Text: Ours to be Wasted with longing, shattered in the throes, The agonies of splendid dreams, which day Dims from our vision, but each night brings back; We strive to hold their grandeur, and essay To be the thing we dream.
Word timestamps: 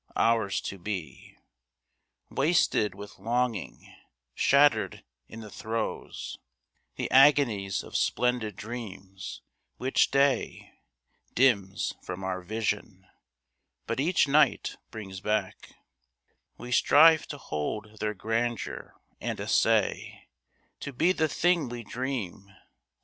Ours 0.17 0.61
to 0.61 0.79
be 0.79 1.37
Wasted 2.31 2.95
with 2.95 3.19
longing, 3.19 3.93
shattered 4.33 5.03
in 5.27 5.41
the 5.41 5.51
throes, 5.51 6.39
The 6.95 7.11
agonies 7.11 7.83
of 7.83 7.95
splendid 7.95 8.55
dreams, 8.55 9.43
which 9.77 10.09
day 10.09 10.71
Dims 11.35 11.93
from 12.01 12.23
our 12.23 12.41
vision, 12.41 13.07
but 13.85 13.99
each 13.99 14.27
night 14.27 14.77
brings 14.89 15.19
back; 15.19 15.75
We 16.57 16.71
strive 16.71 17.27
to 17.27 17.37
hold 17.37 17.99
their 17.99 18.15
grandeur, 18.15 18.95
and 19.19 19.39
essay 19.39 20.29
To 20.79 20.91
be 20.93 21.11
the 21.11 21.27
thing 21.29 21.69
we 21.69 21.83
dream. 21.83 22.51